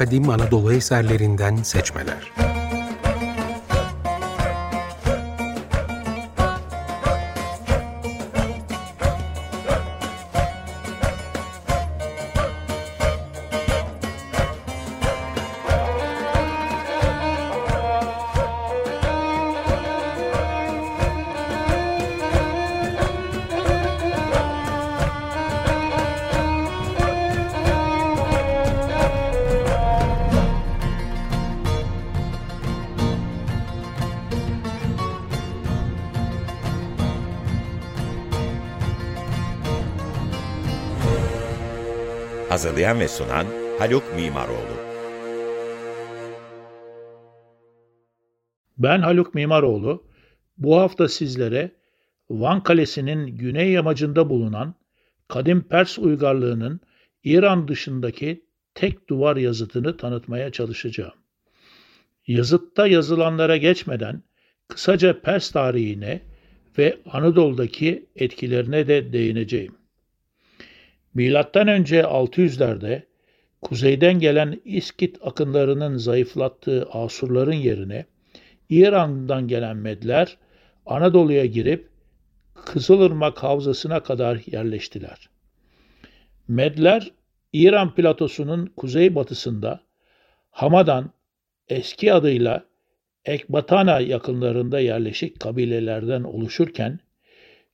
kadim 0.00 0.30
Anadolu 0.30 0.72
eserlerinden 0.72 1.56
seçmeler. 1.56 2.39
Hazırlayan 42.60 43.00
ve 43.00 43.08
sunan 43.08 43.46
Haluk 43.78 44.14
Mimaroğlu. 44.16 44.76
Ben 48.78 49.00
Haluk 49.00 49.34
Mimaroğlu. 49.34 50.04
Bu 50.58 50.76
hafta 50.76 51.08
sizlere 51.08 51.72
Van 52.30 52.62
Kalesi'nin 52.62 53.26
güney 53.26 53.70
yamacında 53.70 54.30
bulunan 54.30 54.74
kadim 55.28 55.62
Pers 55.62 55.98
uygarlığının 55.98 56.80
İran 57.24 57.68
dışındaki 57.68 58.44
tek 58.74 59.08
duvar 59.08 59.36
yazıtını 59.36 59.96
tanıtmaya 59.96 60.52
çalışacağım. 60.52 61.14
Yazıtta 62.26 62.86
yazılanlara 62.86 63.56
geçmeden 63.56 64.22
kısaca 64.68 65.20
Pers 65.20 65.50
tarihine 65.50 66.20
ve 66.78 66.98
Anadolu'daki 67.12 68.06
etkilerine 68.16 68.88
de 68.88 69.12
değineceğim. 69.12 69.79
Milattan 71.14 71.68
önce 71.68 72.00
600'lerde 72.00 73.02
kuzeyden 73.62 74.18
gelen 74.18 74.60
İskit 74.64 75.18
akınlarının 75.22 75.96
zayıflattığı 75.96 76.88
Asurların 76.92 77.52
yerine 77.52 78.06
İran'dan 78.68 79.48
gelen 79.48 79.76
Medler 79.76 80.36
Anadolu'ya 80.86 81.46
girip 81.46 81.88
Kızılırmak 82.54 83.42
Havzası'na 83.42 84.02
kadar 84.02 84.40
yerleştiler. 84.46 85.28
Medler 86.48 87.10
İran 87.52 87.94
platosunun 87.94 88.66
kuzeybatısında 88.66 89.80
Hamadan 90.50 91.10
eski 91.68 92.12
adıyla 92.12 92.64
Ekbatana 93.24 94.00
yakınlarında 94.00 94.80
yerleşik 94.80 95.40
kabilelerden 95.40 96.22
oluşurken 96.22 96.98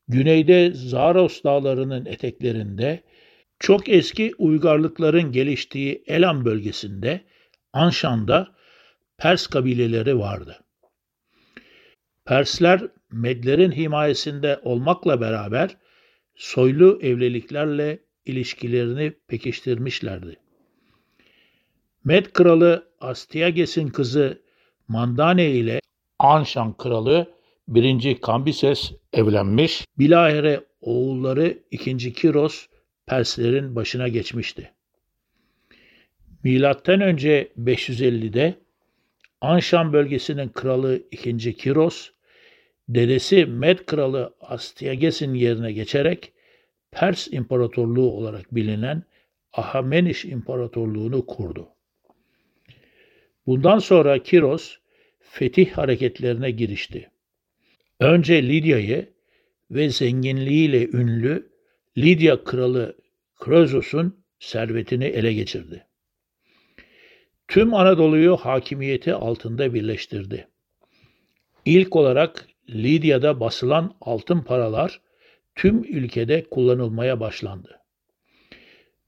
güneyde 0.08 0.70
Zaros 0.74 1.44
dağlarının 1.44 2.06
eteklerinde 2.06 3.00
çok 3.58 3.88
eski 3.88 4.32
uygarlıkların 4.38 5.32
geliştiği 5.32 6.04
Elam 6.06 6.44
bölgesinde 6.44 7.24
Anşan'da 7.72 8.56
Pers 9.18 9.46
kabileleri 9.46 10.18
vardı. 10.18 10.64
Persler 12.24 12.80
Medlerin 13.12 13.72
himayesinde 13.72 14.60
olmakla 14.62 15.20
beraber 15.20 15.76
soylu 16.34 16.98
evliliklerle 17.02 17.98
ilişkilerini 18.26 19.12
pekiştirmişlerdi. 19.28 20.36
Med 22.04 22.26
kralı 22.26 22.88
Astyages'in 23.00 23.88
kızı 23.88 24.42
Mandane 24.88 25.50
ile 25.50 25.80
Anşan 26.18 26.76
kralı 26.76 27.34
1. 27.68 28.20
Kambises 28.20 28.92
evlenmiş. 29.12 29.84
Bilahare 29.98 30.64
oğulları 30.80 31.58
2. 31.70 32.12
Kiros 32.12 32.66
Perslerin 33.06 33.76
başına 33.76 34.08
geçmişti. 34.08 34.70
Milattan 36.44 37.00
önce 37.00 37.52
550'de 37.58 38.54
Anşan 39.40 39.92
bölgesinin 39.92 40.48
kralı 40.48 41.02
2. 41.10 41.56
Kiros, 41.56 42.10
dedesi 42.88 43.46
Med 43.46 43.78
kralı 43.78 44.34
Astyages'in 44.40 45.34
yerine 45.34 45.72
geçerek 45.72 46.32
Pers 46.90 47.28
İmparatorluğu 47.32 48.10
olarak 48.10 48.54
bilinen 48.54 49.02
Ahameniş 49.52 50.24
İmparatorluğunu 50.24 51.26
kurdu. 51.26 51.68
Bundan 53.46 53.78
sonra 53.78 54.22
Kiros 54.22 54.76
fetih 55.20 55.72
hareketlerine 55.72 56.50
girişti. 56.50 57.10
Önce 58.00 58.42
Lidya'yı 58.42 59.12
ve 59.70 59.90
zenginliğiyle 59.90 60.88
ünlü 60.88 61.55
Lidya 61.98 62.44
kralı 62.44 62.96
Krozos'un 63.36 64.24
servetini 64.38 65.04
ele 65.04 65.32
geçirdi. 65.32 65.86
Tüm 67.48 67.74
Anadolu'yu 67.74 68.36
hakimiyeti 68.36 69.14
altında 69.14 69.74
birleştirdi. 69.74 70.48
İlk 71.64 71.96
olarak 71.96 72.48
Lidya'da 72.70 73.40
basılan 73.40 73.96
altın 74.00 74.40
paralar 74.40 75.00
tüm 75.54 75.84
ülkede 75.84 76.44
kullanılmaya 76.50 77.20
başlandı. 77.20 77.80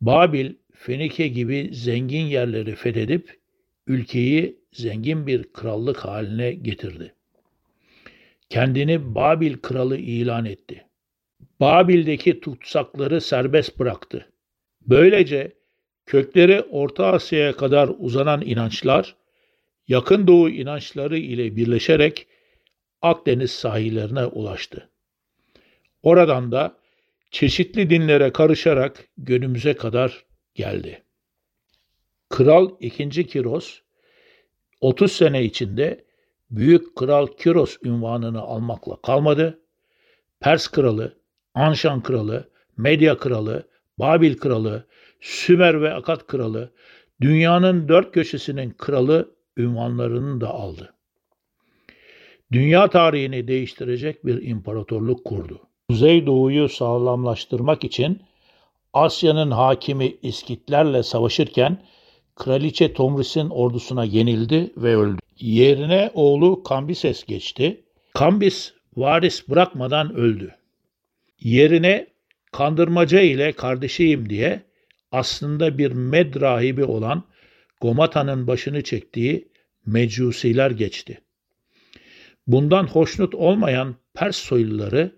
Babil, 0.00 0.54
Fenike 0.74 1.28
gibi 1.28 1.70
zengin 1.72 2.26
yerleri 2.26 2.74
fethedip 2.74 3.38
ülkeyi 3.86 4.60
zengin 4.72 5.26
bir 5.26 5.52
krallık 5.52 5.96
haline 5.96 6.52
getirdi. 6.52 7.14
Kendini 8.48 9.14
Babil 9.14 9.56
kralı 9.56 9.96
ilan 9.96 10.44
etti. 10.44 10.87
Babil'deki 11.60 12.40
tutsakları 12.40 13.20
serbest 13.20 13.78
bıraktı. 13.78 14.28
Böylece 14.80 15.52
kökleri 16.06 16.62
Orta 16.62 17.06
Asya'ya 17.06 17.56
kadar 17.56 17.90
uzanan 17.98 18.40
inançlar, 18.40 19.16
Yakın 19.88 20.26
Doğu 20.26 20.50
inançları 20.50 21.18
ile 21.18 21.56
birleşerek 21.56 22.26
Akdeniz 23.02 23.50
sahillerine 23.50 24.26
ulaştı. 24.26 24.88
Oradan 26.02 26.52
da 26.52 26.76
çeşitli 27.30 27.90
dinlere 27.90 28.32
karışarak 28.32 29.08
günümüze 29.18 29.74
kadar 29.74 30.24
geldi. 30.54 31.02
Kral 32.28 32.70
II. 32.80 33.26
Kiros 33.26 33.80
30 34.80 35.12
sene 35.12 35.44
içinde 35.44 36.04
Büyük 36.50 36.96
Kral 36.96 37.26
Kiros 37.26 37.76
ünvanını 37.84 38.40
almakla 38.40 39.00
kalmadı. 39.02 39.60
Pers 40.40 40.68
kralı 40.68 41.18
Anşan 41.54 42.02
kralı, 42.02 42.48
Medya 42.76 43.18
kralı, 43.18 43.68
Babil 43.98 44.36
kralı, 44.36 44.86
Sümer 45.20 45.82
ve 45.82 45.94
Akat 45.94 46.26
kralı, 46.26 46.72
dünyanın 47.20 47.88
dört 47.88 48.12
köşesinin 48.12 48.70
kralı 48.70 49.34
ünvanlarını 49.56 50.40
da 50.40 50.50
aldı. 50.50 50.94
Dünya 52.52 52.88
tarihini 52.88 53.48
değiştirecek 53.48 54.26
bir 54.26 54.42
imparatorluk 54.42 55.24
kurdu. 55.24 55.60
Kuzeydoğu'yu 55.88 56.68
sağlamlaştırmak 56.68 57.84
için 57.84 58.22
Asya'nın 58.92 59.50
hakimi 59.50 60.16
İskitlerle 60.22 61.02
savaşırken 61.02 61.82
Kraliçe 62.36 62.92
Tomris'in 62.92 63.50
ordusuna 63.50 64.04
yenildi 64.04 64.72
ve 64.76 64.96
öldü. 64.96 65.18
Yerine 65.38 66.10
oğlu 66.14 66.62
Kambises 66.62 67.24
geçti. 67.24 67.84
Kambis 68.14 68.72
varis 68.96 69.48
bırakmadan 69.48 70.14
öldü 70.14 70.57
yerine 71.40 72.06
kandırmaca 72.52 73.20
ile 73.20 73.52
kardeşiyim 73.52 74.30
diye 74.30 74.62
aslında 75.12 75.78
bir 75.78 75.92
med 75.92 76.40
rahibi 76.40 76.84
olan 76.84 77.24
Gomata'nın 77.80 78.46
başını 78.46 78.82
çektiği 78.82 79.48
mecusiler 79.86 80.70
geçti. 80.70 81.20
Bundan 82.46 82.86
hoşnut 82.86 83.34
olmayan 83.34 83.96
Pers 84.14 84.36
soyluları 84.36 85.12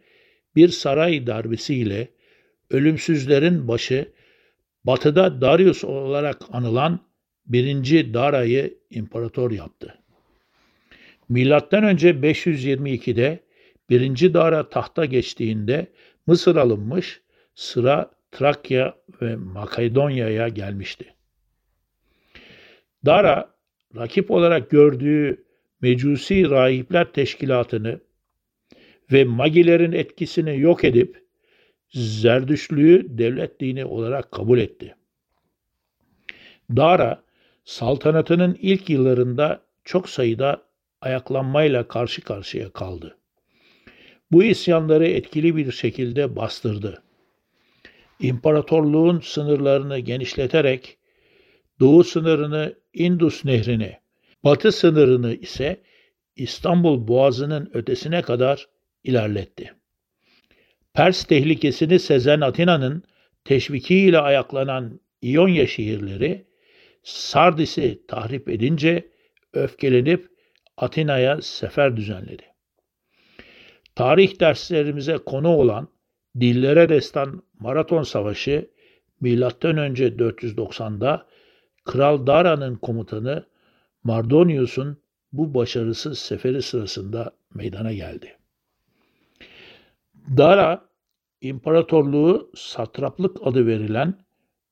bir 0.56 0.69
saray 0.69 1.26
darbesiyle 1.26 2.08
ölümsüzlerin 2.70 3.69
başı 3.69 4.12
batıda 4.84 5.40
Darius 5.40 5.84
olarak 5.84 6.43
anılan 6.52 7.00
birinci 7.46 8.14
Dara'yı 8.14 8.78
imparator 8.90 9.50
yaptı. 9.50 9.99
Milattan 11.28 11.84
önce 11.84 12.11
522'de 12.11 13.40
birinci 13.90 14.34
Dara 14.34 14.69
tahta 14.69 15.05
geçtiğinde 15.05 15.87
Mısır 16.26 16.56
alınmış, 16.56 17.20
sıra 17.55 18.11
Trakya 18.31 18.94
ve 19.22 19.37
Makedonya'ya 19.37 20.49
gelmişti. 20.49 21.14
Dara, 23.06 23.55
rakip 23.96 24.31
olarak 24.31 24.70
gördüğü 24.70 25.44
Mecusi 25.81 26.50
Rahipler 26.50 27.12
Teşkilatı'nı 27.12 28.00
ve 29.12 29.25
Magilerin 29.25 29.93
etkisini 29.93 30.61
yok 30.61 30.84
edip 30.84 31.25
Zerdüşlüğü 31.93 33.19
devlet 33.19 33.61
dini 33.61 33.84
olarak 33.84 34.32
kabul 34.32 34.58
etti. 34.58 34.94
Dara, 36.76 37.23
saltanatının 37.64 38.58
ilk 38.61 38.90
yıllarında 38.90 39.62
çok 39.84 40.08
sayıda 40.08 40.62
ayaklanmayla 41.00 41.88
karşı 41.88 42.23
karşıya 42.23 42.73
kaldı. 42.73 43.19
Bu 44.32 44.44
isyanları 44.44 45.06
etkili 45.06 45.56
bir 45.56 45.72
şekilde 45.72 46.36
bastırdı. 46.36 47.02
İmparatorluğun 48.20 49.20
sınırlarını 49.20 49.98
genişleterek 49.98 50.98
doğu 51.80 52.04
sınırını 52.04 52.74
Indus 52.94 53.44
Nehri'ne, 53.44 54.00
batı 54.44 54.72
sınırını 54.72 55.34
ise 55.34 55.82
İstanbul 56.36 57.08
Boğazı'nın 57.08 57.70
ötesine 57.74 58.22
kadar 58.22 58.68
ilerletti. 59.04 59.74
Pers 60.94 61.24
tehlikesini 61.24 61.98
sezen 61.98 62.40
Atina'nın 62.40 63.02
teşvikiyle 63.44 64.18
ayaklanan 64.18 65.00
İonya 65.22 65.66
şehirleri 65.66 66.46
Sardis'i 67.02 68.06
tahrip 68.08 68.48
edince 68.48 69.08
öfkelenip 69.52 70.28
Atina'ya 70.76 71.42
sefer 71.42 71.96
düzenledi. 71.96 72.50
Tarih 73.94 74.40
derslerimize 74.40 75.19
konu 75.19 75.48
olan 75.48 75.88
Dillere 76.40 76.88
Destan 76.88 77.42
Maraton 77.58 78.02
Savaşı 78.02 78.70
M.Ö. 79.20 79.48
490'da 79.48 81.26
Kral 81.84 82.26
Dara'nın 82.26 82.76
komutanı 82.76 83.46
Mardonius'un 84.04 84.98
bu 85.32 85.54
başarısız 85.54 86.19
seferi 86.19 86.62
sırasında 86.62 87.32
meydana 87.54 87.92
geldi. 87.92 88.37
Dara, 90.37 90.88
imparatorluğu 91.40 92.50
satraplık 92.54 93.37
adı 93.42 93.66
verilen 93.66 94.14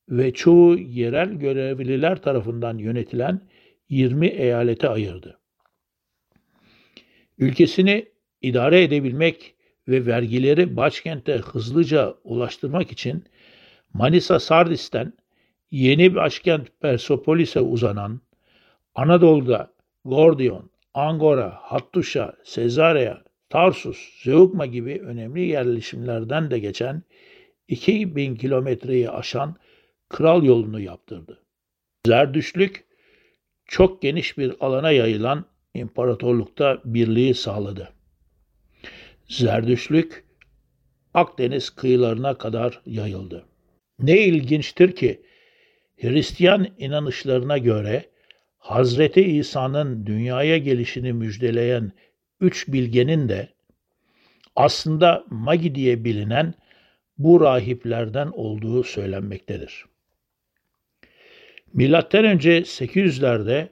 ve 0.09 0.32
çoğu 0.32 0.79
yerel 0.79 1.29
görevliler 1.29 2.23
tarafından 2.23 2.79
yönetilen 2.79 3.41
20 3.88 4.26
eyalete 4.26 4.88
ayırdı. 4.88 5.38
Ülkesini 7.38 8.09
idare 8.43 8.82
edebilmek 8.82 9.55
ve 9.88 10.06
vergileri 10.06 10.76
başkente 10.76 11.37
hızlıca 11.37 12.14
ulaştırmak 12.25 12.93
için 12.93 13.25
Manisa 13.93 14.40
Sardis'ten 14.40 15.12
yeni 15.70 16.14
başkent 16.14 16.69
Persepolis'e 16.81 17.61
uzanan 17.61 18.20
Anadolu'da 18.94 19.73
Gordion, 20.05 20.70
Angora, 20.94 21.58
Hattuşa, 21.61 22.37
Sezarea, 22.44 23.23
Tarsus, 23.50 24.23
Zeugma 24.23 24.67
gibi 24.67 25.00
önemli 25.05 25.46
yerleşimlerden 25.46 26.50
de 26.50 26.58
geçen 26.58 27.02
2000 27.69 28.37
kilometreyi 28.37 29.11
aşan 29.11 29.56
kral 30.08 30.43
yolunu 30.43 30.81
yaptırdı. 30.81 31.43
Zerdüşlük 32.06 32.84
çok 33.67 34.02
geniş 34.02 34.38
bir 34.38 34.55
alana 34.61 34.91
yayılan 34.91 35.44
imparatorlukta 35.75 36.81
birliği 36.84 37.34
sağladı. 37.34 37.98
Zerdüşlük 39.29 40.25
Akdeniz 41.15 41.71
kıyılarına 41.71 42.39
kadar 42.39 42.81
yayıldı. 42.87 43.47
Ne 43.99 44.19
ilginçtir 44.19 44.97
ki 44.97 45.23
Hristiyan 46.01 46.67
inanışlarına 46.79 47.59
göre 47.59 48.05
Hazreti 48.59 49.23
İsa'nın 49.23 50.07
dünyaya 50.07 50.59
gelişini 50.59 51.13
müjdeleyen 51.13 51.93
üç 52.41 52.69
bilgenin 52.69 53.29
de 53.29 53.49
aslında 54.57 55.25
Magi 55.31 55.75
diye 55.75 56.05
bilinen 56.05 56.55
bu 57.19 57.41
rahiplerden 57.41 58.31
olduğu 58.33 58.85
söylenmektedir. 58.85 59.85
Milattan 61.73 62.25
önce 62.25 62.59
800'lerde 62.59 63.69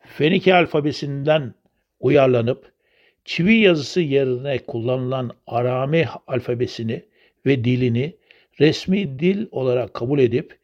Fenike 0.00 0.54
alfabesinden 0.54 1.54
uyarlanıp 2.00 2.71
çivi 3.24 3.54
yazısı 3.54 4.00
yerine 4.00 4.58
kullanılan 4.58 5.30
Arami 5.46 6.08
alfabesini 6.26 7.04
ve 7.46 7.64
dilini 7.64 8.16
resmi 8.60 9.18
dil 9.18 9.46
olarak 9.50 9.94
kabul 9.94 10.18
edip 10.18 10.58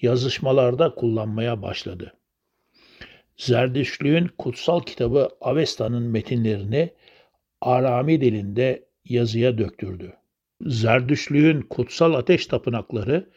yazışmalarda 0.00 0.94
kullanmaya 0.94 1.62
başladı. 1.62 2.14
Zerdüştlüğün 3.36 4.30
kutsal 4.38 4.80
kitabı 4.80 5.28
Avesta'nın 5.40 6.02
metinlerini 6.02 6.90
Arami 7.60 8.20
dilinde 8.20 8.84
yazıya 9.04 9.58
döktürdü. 9.58 10.12
Zerdüştlüğün 10.60 11.62
kutsal 11.62 12.14
ateş 12.14 12.46
tapınakları 12.46 13.30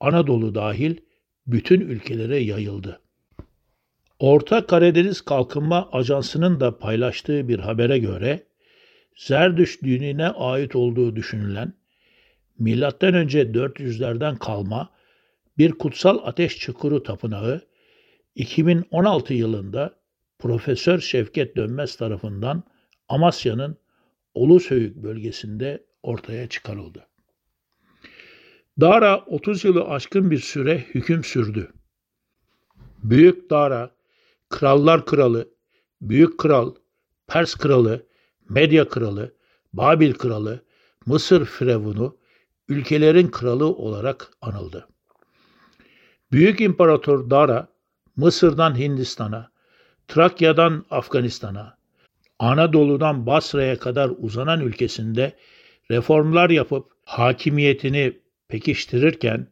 Anadolu 0.00 0.54
dahil 0.54 0.96
bütün 1.46 1.80
ülkelere 1.80 2.38
yayıldı. 2.38 3.00
Orta 4.20 4.66
Karadeniz 4.66 5.20
Kalkınma 5.20 5.88
Ajansı'nın 5.92 6.60
da 6.60 6.78
paylaştığı 6.78 7.48
bir 7.48 7.58
habere 7.58 7.98
göre 7.98 8.46
Zerdüş 9.16 9.82
dinine 9.82 10.28
ait 10.28 10.76
olduğu 10.76 11.16
düşünülen 11.16 11.72
M.Ö. 12.58 12.74
400'lerden 12.74 14.38
kalma 14.38 14.90
bir 15.58 15.72
kutsal 15.72 16.18
ateş 16.24 16.58
çukuru 16.58 17.02
tapınağı 17.02 17.60
2016 18.34 19.34
yılında 19.34 19.94
Profesör 20.38 21.00
Şevket 21.00 21.56
Dönmez 21.56 21.96
tarafından 21.96 22.62
Amasya'nın 23.08 23.76
Ulusöyük 24.34 24.96
bölgesinde 24.96 25.84
ortaya 26.02 26.48
çıkarıldı. 26.48 27.06
Dara 28.80 29.24
30 29.26 29.64
yılı 29.64 29.84
aşkın 29.84 30.30
bir 30.30 30.38
süre 30.38 30.78
hüküm 30.78 31.24
sürdü. 31.24 31.72
Büyük 33.02 33.50
Dara, 33.50 33.99
Krallar 34.50 35.06
Kralı, 35.06 35.48
Büyük 36.00 36.38
Kral, 36.38 36.74
Pers 37.26 37.54
Kralı, 37.54 38.06
Medya 38.48 38.88
Kralı, 38.88 39.34
Babil 39.72 40.14
Kralı, 40.14 40.64
Mısır 41.06 41.44
Firavunu, 41.44 42.16
ülkelerin 42.68 43.28
kralı 43.28 43.66
olarak 43.66 44.30
anıldı. 44.40 44.88
Büyük 46.32 46.60
İmparator 46.60 47.30
Dara, 47.30 47.68
Mısır'dan 48.16 48.78
Hindistan'a, 48.78 49.50
Trakya'dan 50.08 50.84
Afganistan'a, 50.90 51.78
Anadolu'dan 52.38 53.26
Basra'ya 53.26 53.78
kadar 53.78 54.10
uzanan 54.18 54.60
ülkesinde 54.60 55.36
reformlar 55.90 56.50
yapıp 56.50 56.92
hakimiyetini 57.04 58.20
pekiştirirken 58.48 59.46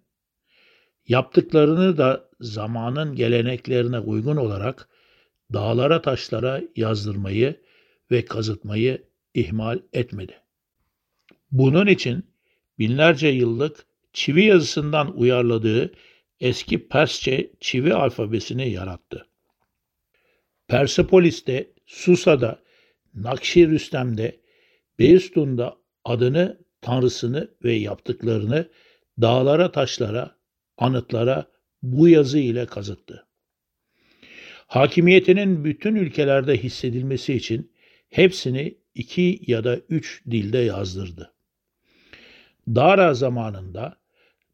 yaptıklarını 1.08 1.98
da 1.98 2.27
zamanın 2.40 3.14
geleneklerine 3.14 3.98
uygun 3.98 4.36
olarak 4.36 4.88
dağlara 5.52 6.02
taşlara 6.02 6.62
yazdırmayı 6.76 7.60
ve 8.10 8.24
kazıtmayı 8.24 9.02
ihmal 9.34 9.80
etmedi. 9.92 10.40
Bunun 11.50 11.86
için 11.86 12.26
binlerce 12.78 13.28
yıllık 13.28 13.86
çivi 14.12 14.44
yazısından 14.44 15.18
uyarladığı 15.18 15.92
eski 16.40 16.88
Persçe 16.88 17.50
çivi 17.60 17.94
alfabesini 17.94 18.70
yarattı. 18.70 19.26
Persepolis'te, 20.68 21.70
Susa'da, 21.86 22.62
Nakşi 23.14 23.68
Rüstem'de, 23.68 24.40
Beystun'da 24.98 25.76
adını, 26.04 26.58
tanrısını 26.80 27.50
ve 27.64 27.72
yaptıklarını 27.72 28.68
dağlara, 29.20 29.72
taşlara, 29.72 30.36
anıtlara 30.78 31.46
bu 31.82 32.08
yazı 32.08 32.38
ile 32.38 32.66
kazıttı. 32.66 33.26
Hakimiyetinin 34.66 35.64
bütün 35.64 35.94
ülkelerde 35.94 36.56
hissedilmesi 36.56 37.34
için 37.34 37.72
hepsini 38.10 38.74
iki 38.94 39.40
ya 39.46 39.64
da 39.64 39.76
üç 39.88 40.22
dilde 40.30 40.58
yazdırdı. 40.58 41.32
Dara 42.68 43.14
zamanında 43.14 43.98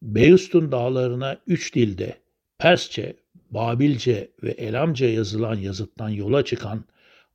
Beystun 0.02 0.72
dağlarına 0.72 1.40
üç 1.46 1.74
dilde 1.74 2.18
Persçe, 2.58 3.16
Babilce 3.50 4.30
ve 4.42 4.50
Elamca 4.50 5.08
yazılan 5.08 5.54
yazıttan 5.54 6.08
yola 6.08 6.44
çıkan 6.44 6.84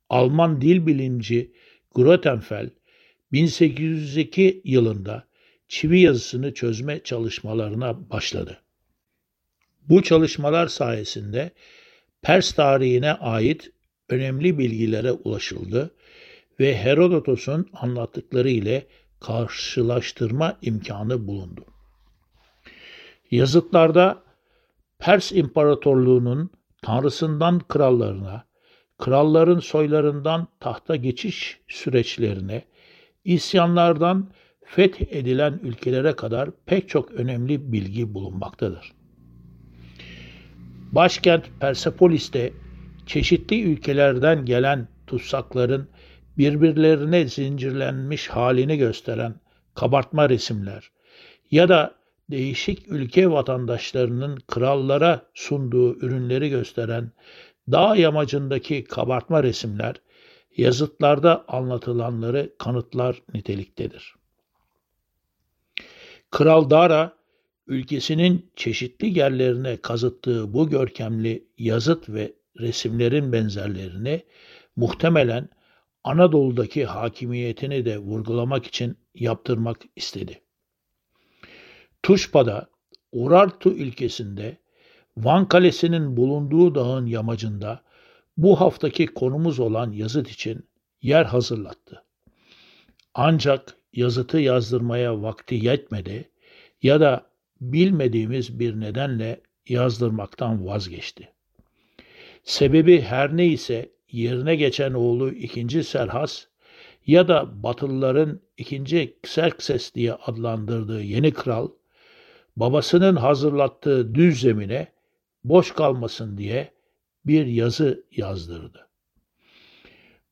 Alman 0.08 0.60
dil 0.60 0.86
bilimci 0.86 1.52
Grotefel 1.94 2.70
1802 3.32 4.60
yılında 4.64 5.24
çivi 5.68 6.00
yazısını 6.00 6.54
çözme 6.54 7.00
çalışmalarına 7.04 8.10
başladı. 8.10 8.62
Bu 9.88 10.02
çalışmalar 10.02 10.66
sayesinde 10.66 11.50
Pers 12.22 12.52
tarihine 12.52 13.12
ait 13.12 13.70
önemli 14.08 14.58
bilgilere 14.58 15.12
ulaşıldı 15.12 15.94
ve 16.60 16.76
Herodotos'un 16.76 17.70
anlattıkları 17.72 18.50
ile 18.50 18.86
karşılaştırma 19.20 20.56
imkanı 20.62 21.26
bulundu. 21.26 21.64
Yazıtlarda 23.30 24.22
Pers 24.98 25.32
İmparatorluğu'nun 25.32 26.50
tanrısından 26.82 27.58
krallarına, 27.58 28.44
kralların 28.98 29.58
soylarından 29.58 30.48
tahta 30.60 30.96
geçiş 30.96 31.60
süreçlerine, 31.68 32.64
isyanlardan 33.24 34.30
fethedilen 34.64 35.60
ülkelere 35.62 36.12
kadar 36.12 36.50
pek 36.66 36.88
çok 36.88 37.10
önemli 37.10 37.72
bilgi 37.72 38.14
bulunmaktadır. 38.14 38.99
Başkent 40.92 41.44
Persepolis'te 41.60 42.52
çeşitli 43.06 43.62
ülkelerden 43.62 44.44
gelen 44.44 44.88
tutsakların 45.06 45.88
birbirlerine 46.38 47.28
zincirlenmiş 47.28 48.28
halini 48.28 48.78
gösteren 48.78 49.34
kabartma 49.74 50.28
resimler 50.28 50.90
ya 51.50 51.68
da 51.68 51.94
değişik 52.30 52.88
ülke 52.88 53.30
vatandaşlarının 53.30 54.38
krallara 54.48 55.22
sunduğu 55.34 55.96
ürünleri 55.98 56.50
gösteren 56.50 57.12
dağ 57.72 57.96
yamacındaki 57.96 58.84
kabartma 58.84 59.42
resimler 59.42 59.96
yazıtlarda 60.56 61.44
anlatılanları 61.48 62.52
kanıtlar 62.58 63.22
niteliktedir. 63.34 64.14
Kral 66.30 66.70
Dara 66.70 67.19
ülkesinin 67.70 68.50
çeşitli 68.56 69.18
yerlerine 69.18 69.76
kazıttığı 69.76 70.54
bu 70.54 70.70
görkemli 70.70 71.44
yazıt 71.58 72.08
ve 72.08 72.32
resimlerin 72.60 73.32
benzerlerini 73.32 74.22
muhtemelen 74.76 75.48
Anadolu'daki 76.04 76.84
hakimiyetini 76.84 77.84
de 77.84 77.98
vurgulamak 77.98 78.66
için 78.66 78.96
yaptırmak 79.14 79.78
istedi. 79.96 80.40
Tuşpa'da 82.02 82.70
Urartu 83.12 83.70
ülkesinde 83.70 84.56
Van 85.16 85.48
Kalesi'nin 85.48 86.16
bulunduğu 86.16 86.74
dağın 86.74 87.06
yamacında 87.06 87.82
bu 88.36 88.60
haftaki 88.60 89.06
konumuz 89.06 89.60
olan 89.60 89.92
yazıt 89.92 90.30
için 90.30 90.68
yer 91.02 91.24
hazırlattı. 91.24 92.04
Ancak 93.14 93.76
yazıtı 93.92 94.38
yazdırmaya 94.38 95.22
vakti 95.22 95.54
yetmedi 95.54 96.30
ya 96.82 97.00
da 97.00 97.29
bilmediğimiz 97.60 98.58
bir 98.58 98.80
nedenle 98.80 99.40
yazdırmaktan 99.68 100.66
vazgeçti. 100.66 101.28
Sebebi 102.42 103.00
her 103.00 103.36
neyse 103.36 103.90
yerine 104.10 104.56
geçen 104.56 104.92
oğlu 104.92 105.32
ikinci 105.32 105.84
Serhas 105.84 106.46
ya 107.06 107.28
da 107.28 107.62
Batılıların 107.62 108.40
ikinci 108.56 109.16
Xerxes 109.24 109.94
diye 109.94 110.12
adlandırdığı 110.12 111.02
yeni 111.02 111.32
kral, 111.32 111.68
babasının 112.56 113.16
hazırlattığı 113.16 114.14
düz 114.14 114.40
zemine 114.40 114.88
boş 115.44 115.72
kalmasın 115.72 116.38
diye 116.38 116.72
bir 117.26 117.46
yazı 117.46 118.04
yazdırdı. 118.16 118.88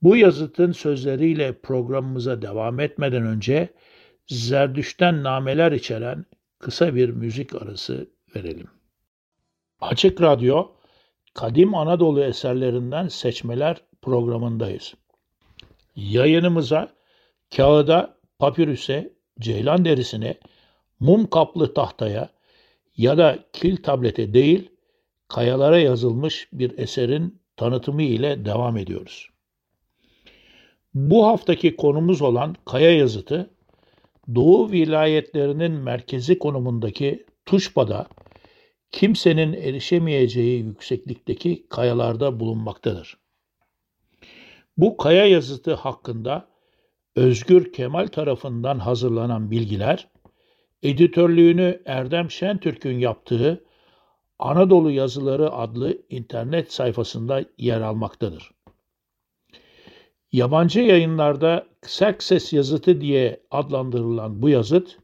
Bu 0.02 0.16
yazıtın 0.16 0.72
sözleriyle 0.72 1.58
programımıza 1.58 2.42
devam 2.42 2.80
etmeden 2.80 3.22
önce 3.22 3.68
Zerdüş'ten 4.26 5.22
nameler 5.22 5.72
içeren 5.72 6.26
kısa 6.58 6.94
bir 6.94 7.08
müzik 7.08 7.54
arası 7.54 8.10
verelim. 8.36 8.66
Açık 9.80 10.22
Radyo, 10.22 10.70
Kadim 11.34 11.74
Anadolu 11.74 12.24
eserlerinden 12.24 13.08
seçmeler 13.08 13.76
programındayız. 14.02 14.94
Yayınımıza 15.96 16.92
kağıda, 17.56 18.18
papirüse, 18.38 19.12
ceylan 19.40 19.84
derisine, 19.84 20.38
mum 21.00 21.30
kaplı 21.30 21.74
tahtaya 21.74 22.30
ya 22.96 23.18
da 23.18 23.38
kil 23.52 23.76
tablete 23.76 24.34
değil, 24.34 24.70
kayalara 25.28 25.78
yazılmış 25.78 26.48
bir 26.52 26.78
eserin 26.78 27.42
tanıtımı 27.56 28.02
ile 28.02 28.44
devam 28.44 28.76
ediyoruz. 28.76 29.28
Bu 30.94 31.26
haftaki 31.26 31.76
konumuz 31.76 32.22
olan 32.22 32.56
kaya 32.64 32.96
yazıtı, 32.96 33.50
Doğu 34.34 34.70
vilayetlerinin 34.70 35.72
merkezi 35.72 36.38
konumundaki 36.38 37.26
Tuşba'da 37.46 38.06
kimsenin 38.90 39.52
erişemeyeceği 39.52 40.64
yükseklikteki 40.64 41.66
kayalarda 41.68 42.40
bulunmaktadır. 42.40 43.18
Bu 44.76 44.96
kaya 44.96 45.26
yazıtı 45.26 45.74
hakkında 45.74 46.48
Özgür 47.16 47.72
Kemal 47.72 48.06
tarafından 48.06 48.78
hazırlanan 48.78 49.50
bilgiler, 49.50 50.08
editörlüğünü 50.82 51.82
Erdem 51.86 52.30
Şentürk'ün 52.30 52.98
yaptığı 52.98 53.64
Anadolu 54.38 54.90
Yazıları 54.90 55.52
adlı 55.52 55.98
internet 56.10 56.72
sayfasında 56.72 57.44
yer 57.58 57.80
almaktadır. 57.80 58.50
Yabancı 60.32 60.80
yayınlarda 60.80 61.66
Xerxes 61.82 62.52
yazıtı 62.52 63.00
diye 63.00 63.40
adlandırılan 63.50 64.42
bu 64.42 64.48
yazıt, 64.48 64.98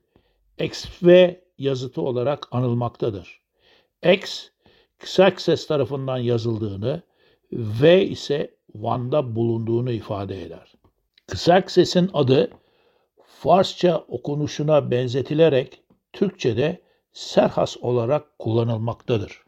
XV 0.58 1.30
yazıtı 1.58 2.02
olarak 2.02 2.48
anılmaktadır. 2.50 3.40
X, 4.12 4.48
Xerxes 5.02 5.66
tarafından 5.66 6.18
yazıldığını, 6.18 7.02
V 7.52 8.04
ise 8.04 8.54
Van'da 8.74 9.36
bulunduğunu 9.36 9.92
ifade 9.92 10.42
eder. 10.42 10.72
Xerxes'in 11.32 12.10
adı 12.14 12.50
Farsça 13.26 13.98
okunuşuna 14.08 14.90
benzetilerek 14.90 15.82
Türkçe'de 16.12 16.80
Serhas 17.12 17.76
olarak 17.76 18.38
kullanılmaktadır. 18.38 19.42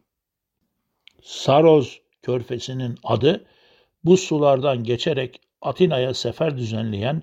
Saroz 1.23 2.00
körfesinin 2.23 2.99
adı 3.04 3.47
bu 4.04 4.16
sulardan 4.16 4.85
geçerek 4.85 5.40
Atina'ya 5.60 6.14
sefer 6.14 6.56
düzenleyen 6.58 7.22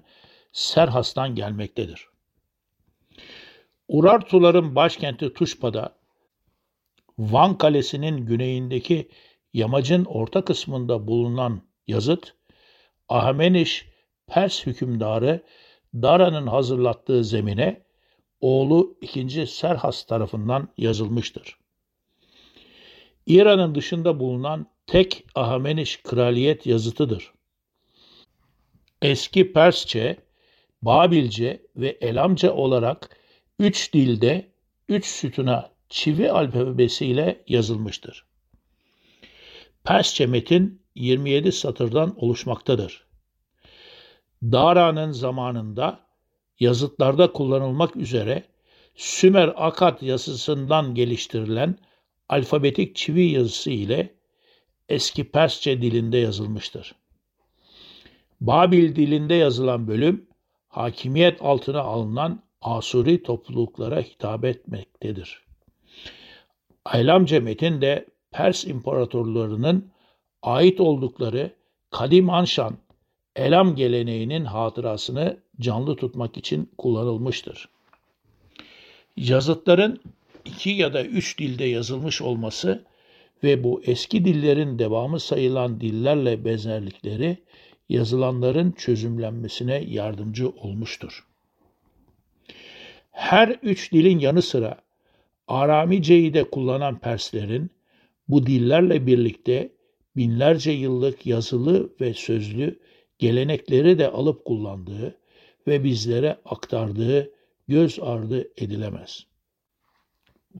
Serhas'tan 0.51 1.35
gelmektedir. 1.35 2.07
Urartuların 3.87 4.75
başkenti 4.75 5.33
Tuşpa'da 5.33 5.95
Van 7.19 7.57
Kalesi'nin 7.57 8.25
güneyindeki 8.25 9.09
yamacın 9.53 10.05
orta 10.05 10.45
kısmında 10.45 11.07
bulunan 11.07 11.61
yazıt, 11.87 12.35
Ahmeniş 13.09 13.85
Pers 14.27 14.65
hükümdarı 14.65 15.43
Dara'nın 15.93 16.47
hazırlattığı 16.47 17.23
zemine 17.23 17.83
oğlu 18.41 18.97
2. 19.01 19.47
Serhas 19.47 20.05
tarafından 20.05 20.67
yazılmıştır. 20.77 21.57
İran'ın 23.25 23.75
dışında 23.75 24.19
bulunan 24.19 24.67
tek 24.87 25.25
Ahmeniş 25.35 26.01
kraliyet 26.03 26.65
yazıtıdır. 26.65 27.33
Eski 29.03 29.53
Persçe, 29.53 30.17
Babilce 30.81 31.67
ve 31.75 31.97
Elamca 32.01 32.53
olarak 32.53 33.17
üç 33.59 33.93
dilde 33.93 34.51
üç 34.89 35.05
sütuna 35.05 35.71
çivi 35.89 36.31
alfabesiyle 36.31 37.43
yazılmıştır. 37.47 38.25
Persçe 39.83 40.25
metin 40.25 40.81
27 40.95 41.51
satırdan 41.51 42.13
oluşmaktadır. 42.17 43.07
Dara'nın 44.43 45.11
zamanında 45.11 45.99
yazıtlarda 46.59 47.31
kullanılmak 47.31 47.95
üzere 47.95 48.43
Sümer 48.95 49.53
Akat 49.55 50.03
yazısından 50.03 50.95
geliştirilen 50.95 51.77
alfabetik 52.29 52.95
çivi 52.95 53.25
yazısı 53.25 53.71
ile 53.71 54.15
eski 54.89 55.31
Persçe 55.31 55.81
dilinde 55.81 56.17
yazılmıştır. 56.17 57.02
Babil 58.43 58.95
dilinde 58.95 59.33
yazılan 59.33 59.87
bölüm 59.87 60.27
hakimiyet 60.67 61.41
altına 61.41 61.79
alınan 61.79 62.43
Asuri 62.61 63.23
topluluklara 63.23 64.01
hitap 64.01 64.45
etmektedir. 64.45 65.41
Aylamca 66.85 67.41
metin 67.41 67.81
de 67.81 68.05
Pers 68.31 68.65
imparatorlarının 68.65 69.91
ait 70.41 70.81
oldukları 70.81 71.51
Kadim 71.91 72.29
Anşan, 72.29 72.77
Elam 73.35 73.75
geleneğinin 73.75 74.45
hatırasını 74.45 75.37
canlı 75.59 75.95
tutmak 75.95 76.37
için 76.37 76.71
kullanılmıştır. 76.77 77.69
Yazıtların 79.17 79.99
iki 80.45 80.69
ya 80.69 80.93
da 80.93 81.03
üç 81.03 81.39
dilde 81.39 81.65
yazılmış 81.65 82.21
olması 82.21 82.83
ve 83.43 83.63
bu 83.63 83.81
eski 83.85 84.25
dillerin 84.25 84.79
devamı 84.79 85.19
sayılan 85.19 85.81
dillerle 85.81 86.45
benzerlikleri 86.45 87.37
yazılanların 87.89 88.71
çözümlenmesine 88.71 89.83
yardımcı 89.87 90.49
olmuştur. 90.49 91.27
Her 93.11 93.49
üç 93.49 93.91
dilin 93.91 94.19
yanı 94.19 94.41
sıra 94.41 94.81
Aramice'yi 95.47 96.33
de 96.33 96.43
kullanan 96.43 96.99
Perslerin 96.99 97.71
bu 98.27 98.45
dillerle 98.45 99.07
birlikte 99.07 99.71
binlerce 100.15 100.71
yıllık 100.71 101.25
yazılı 101.25 101.89
ve 102.01 102.13
sözlü 102.13 102.79
gelenekleri 103.19 103.99
de 103.99 104.11
alıp 104.11 104.45
kullandığı 104.45 105.17
ve 105.67 105.83
bizlere 105.83 106.37
aktardığı 106.45 107.31
göz 107.67 107.99
ardı 108.01 108.47
edilemez. 108.57 109.25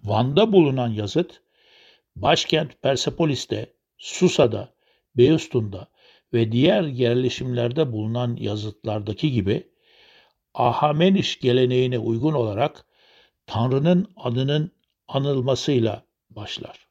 Van'da 0.04 0.52
bulunan 0.52 0.90
yazıt, 0.90 1.42
başkent 2.16 2.82
Persepolis'te, 2.82 3.74
Susa'da, 3.98 4.74
Beustun'da 5.18 5.88
ve 6.34 6.52
diğer 6.52 6.84
yerleşimlerde 6.84 7.92
bulunan 7.92 8.38
yazıtlardaki 8.40 9.32
gibi 9.32 9.74
Ahameniş 10.54 11.40
geleneğine 11.40 12.00
uygun 12.00 12.34
olarak 12.34 12.86
Tanrı'nın 13.46 14.14
adının 14.18 14.72
anılmasıyla 15.08 16.06
başlar. 16.30 16.88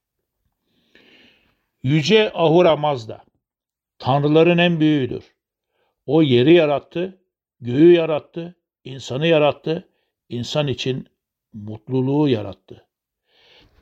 Yüce 1.83 2.33
Ahura 2.35 2.77
Mazda, 2.77 3.25
tanrıların 3.99 4.59
en 4.59 4.81
büyüğüdür. 4.81 5.35
O 6.07 6.23
yeri 6.23 6.55
yarattı, 6.55 7.19
göğü 7.61 7.93
yarattı, 7.93 8.57
insanı 8.85 9.27
yarattı, 9.27 9.89
insan 10.29 10.69
için 10.69 11.07
mutluluğu 11.53 12.29
yarattı. 12.29 12.87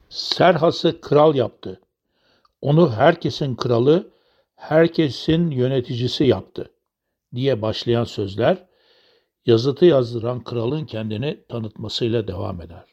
Serhas'ı 0.08 1.00
kral 1.00 1.34
yaptı. 1.34 1.80
Onu 2.60 2.92
herkesin 2.92 3.56
kralı, 3.56 4.10
herkesin 4.60 5.50
yöneticisi 5.50 6.24
yaptı 6.24 6.70
diye 7.34 7.62
başlayan 7.62 8.04
sözler 8.04 8.66
yazıtı 9.46 9.84
yazdıran 9.84 10.44
kralın 10.44 10.84
kendini 10.86 11.44
tanıtmasıyla 11.48 12.28
devam 12.28 12.60
eder. 12.60 12.84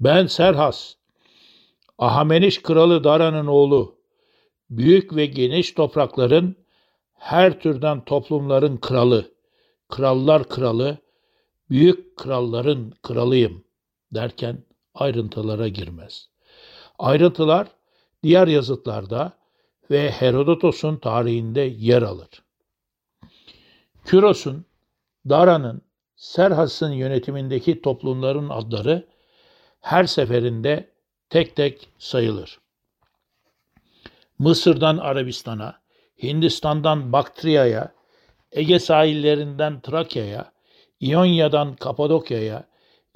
Ben 0.00 0.26
Serhas, 0.26 0.94
Ahameniş 1.98 2.62
kralı 2.62 3.04
Dara'nın 3.04 3.46
oğlu, 3.46 3.98
büyük 4.70 5.16
ve 5.16 5.26
geniş 5.26 5.72
toprakların, 5.72 6.56
her 7.14 7.60
türden 7.60 8.04
toplumların 8.04 8.76
kralı, 8.76 9.34
krallar 9.88 10.48
kralı, 10.48 10.98
büyük 11.70 12.16
kralların 12.16 12.92
kralıyım 13.02 13.64
derken 14.14 14.64
ayrıntılara 14.94 15.68
girmez. 15.68 16.28
Ayrıntılar 16.98 17.68
diğer 18.22 18.48
yazıtlarda 18.48 19.43
ve 19.90 20.10
Herodotos'un 20.10 20.96
tarihinde 20.96 21.60
yer 21.60 22.02
alır. 22.02 22.28
Küros'un, 24.04 24.64
Dara'nın, 25.28 25.82
Serhas'ın 26.16 26.92
yönetimindeki 26.92 27.82
toplumların 27.82 28.48
adları 28.48 29.06
her 29.80 30.04
seferinde 30.04 30.90
tek 31.30 31.56
tek 31.56 31.88
sayılır. 31.98 32.60
Mısır'dan 34.38 34.96
Arabistan'a, 34.96 35.80
Hindistan'dan 36.22 37.12
Baktriya'ya, 37.12 37.94
Ege 38.52 38.78
sahillerinden 38.78 39.80
Trakya'ya, 39.80 40.52
İonya'dan 41.00 41.76
Kapadokya'ya, 41.76 42.64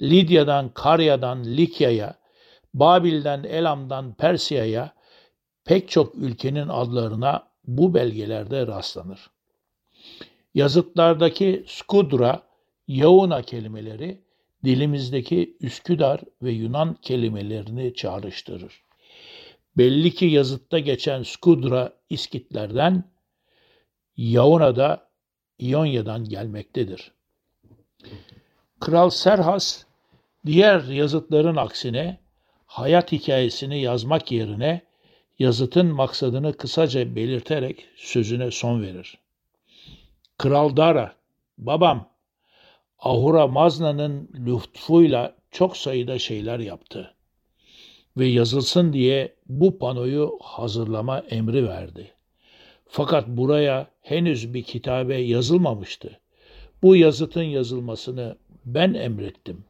Lidya'dan 0.01 0.69
Karya'dan 0.69 1.43
Likya'ya, 1.43 2.15
Babil'den 2.73 3.43
Elam'dan 3.43 4.13
Persiya'ya 4.13 4.93
pek 5.69 5.89
çok 5.89 6.15
ülkenin 6.15 6.67
adlarına 6.67 7.47
bu 7.67 7.93
belgelerde 7.93 8.67
rastlanır. 8.67 9.29
Yazıtlardaki 10.53 11.63
Skudra, 11.67 12.43
Yauna 12.87 13.41
kelimeleri 13.41 14.21
dilimizdeki 14.63 15.57
Üsküdar 15.61 16.21
ve 16.41 16.51
Yunan 16.51 16.97
kelimelerini 17.01 17.93
çağrıştırır. 17.93 18.83
Belli 19.77 20.13
ki 20.13 20.25
yazıtta 20.25 20.79
geçen 20.79 21.23
Skudra 21.23 21.93
İskitlerden, 22.09 23.03
Yauna 24.17 24.75
da 24.75 25.09
İonya'dan 25.59 26.23
gelmektedir. 26.23 27.11
Kral 28.79 29.09
Serhas 29.09 29.83
diğer 30.45 30.83
yazıtların 30.83 31.55
aksine 31.55 32.19
hayat 32.65 33.11
hikayesini 33.11 33.81
yazmak 33.81 34.31
yerine 34.31 34.88
yazıtın 35.39 35.87
maksadını 35.87 36.53
kısaca 36.53 37.15
belirterek 37.15 37.85
sözüne 37.95 38.51
son 38.51 38.81
verir. 38.81 39.17
Kral 40.37 40.77
Dara, 40.77 41.15
babam 41.57 42.09
Ahura 42.99 43.47
Mazna'nın 43.47 44.29
lütfuyla 44.33 45.35
çok 45.51 45.77
sayıda 45.77 46.19
şeyler 46.19 46.59
yaptı 46.59 47.13
ve 48.17 48.25
yazılsın 48.25 48.93
diye 48.93 49.33
bu 49.49 49.79
panoyu 49.79 50.37
hazırlama 50.41 51.19
emri 51.19 51.67
verdi. 51.67 52.11
Fakat 52.87 53.27
buraya 53.27 53.87
henüz 54.01 54.53
bir 54.53 54.63
kitabe 54.63 55.17
yazılmamıştı. 55.17 56.19
Bu 56.81 56.95
yazıtın 56.95 57.43
yazılmasını 57.43 58.37
ben 58.65 58.93
emrettim 58.93 59.63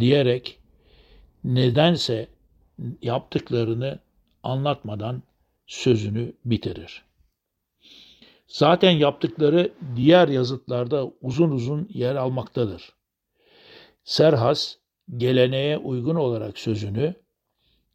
diyerek 0.00 0.58
nedense 1.44 2.28
yaptıklarını 3.02 3.98
anlatmadan 4.42 5.22
sözünü 5.66 6.32
bitirir. 6.44 7.04
Zaten 8.46 8.90
yaptıkları 8.90 9.72
diğer 9.96 10.28
yazıtlarda 10.28 11.10
uzun 11.22 11.50
uzun 11.50 11.88
yer 11.90 12.14
almaktadır. 12.14 12.92
Serhas 14.04 14.76
geleneğe 15.16 15.78
uygun 15.78 16.14
olarak 16.14 16.58
sözünü 16.58 17.14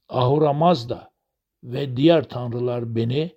Ahura 0.10 0.54
Mazda 0.54 1.12
ve 1.64 1.98
diğer 1.98 2.30
tanrılar 2.30 2.96
beni, 2.96 3.36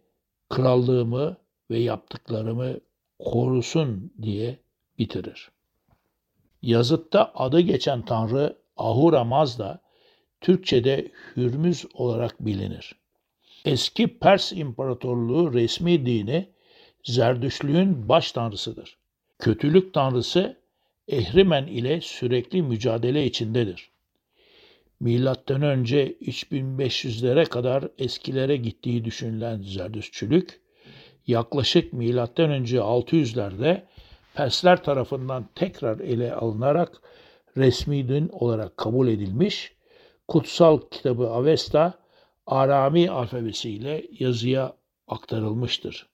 krallığımı 0.48 1.36
ve 1.70 1.78
yaptıklarımı 1.78 2.76
korusun 3.18 4.12
diye 4.22 4.58
bitirir. 4.98 5.50
Yazıtta 6.62 7.32
adı 7.34 7.60
geçen 7.60 8.04
tanrı 8.04 8.56
Ahura 8.76 9.24
Mazda, 9.24 9.80
Türkçe'de 10.40 11.12
Hürmüz 11.36 11.86
olarak 11.94 12.40
bilinir. 12.40 12.99
Eski 13.64 14.18
Pers 14.18 14.52
İmparatorluğu 14.52 15.52
resmi 15.52 16.06
dini 16.06 16.48
Zerdüşlüğün 17.04 18.08
baş 18.08 18.32
tanrısıdır. 18.32 18.96
Kötülük 19.38 19.94
tanrısı 19.94 20.56
Ehrimen 21.08 21.66
ile 21.66 22.00
sürekli 22.00 22.62
mücadele 22.62 23.24
içindedir. 23.24 23.90
Milattan 25.00 25.62
önce 25.62 26.12
3500'lere 26.12 27.46
kadar 27.46 27.88
eskilere 27.98 28.56
gittiği 28.56 29.04
düşünülen 29.04 29.62
Zerdüşçülük, 29.62 30.60
yaklaşık 31.26 31.92
milattan 31.92 32.50
önce 32.50 32.76
600'lerde 32.76 33.82
Persler 34.34 34.84
tarafından 34.84 35.48
tekrar 35.54 36.00
ele 36.00 36.34
alınarak 36.34 37.02
resmi 37.56 38.08
din 38.08 38.28
olarak 38.28 38.76
kabul 38.76 39.08
edilmiş, 39.08 39.72
kutsal 40.28 40.80
kitabı 40.90 41.30
Avesta 41.30 42.00
Arami 42.50 43.10
alfabesiyle 43.10 44.06
yazıya 44.18 44.76
aktarılmıştır. 45.08 46.06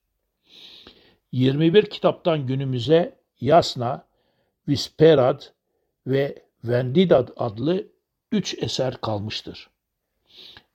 21 1.32 1.90
kitaptan 1.90 2.46
günümüze 2.46 3.18
Yasna, 3.40 4.06
Visperad 4.68 5.42
ve 6.06 6.42
Vendidad 6.64 7.28
adlı 7.36 7.86
üç 8.32 8.62
eser 8.62 9.00
kalmıştır. 9.00 9.70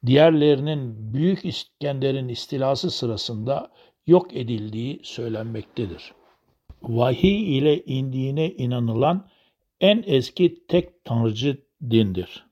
Diğerlerinin 0.06 1.14
Büyük 1.14 1.46
İskender'in 1.46 2.28
istilası 2.28 2.92
sırasında 2.92 3.72
yok 4.08 4.34
edildiği 4.34 5.00
söylenmektedir. 5.04 6.14
Vahiy 6.82 7.58
ile 7.58 7.84
indiğine 7.86 8.52
inanılan 8.52 9.30
en 9.82 10.04
eski 10.08 10.68
tek 10.68 11.04
tanrıcı 11.04 11.58
dindir. 11.90 12.46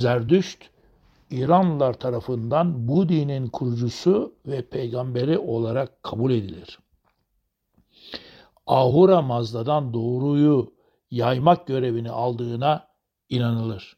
Zerdüşt, 0.00 0.70
İranlılar 1.30 1.94
tarafından 1.94 2.88
bu 2.88 3.08
dinin 3.08 3.48
kurucusu 3.48 4.34
ve 4.46 4.62
peygamberi 4.62 5.38
olarak 5.38 6.02
kabul 6.02 6.30
edilir. 6.32 6.78
Ahura 8.66 9.22
Mazda'dan 9.22 9.94
doğruyu 9.94 10.72
yaymak 11.10 11.66
görevini 11.66 12.10
aldığına 12.10 12.88
inanılır. 13.28 13.96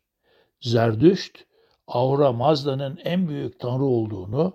Zerdüşt, 0.60 1.38
Ahura 1.86 2.32
Mazda'nın 2.32 2.98
en 3.04 3.28
büyük 3.28 3.60
tanrı 3.60 3.84
olduğunu, 3.84 4.52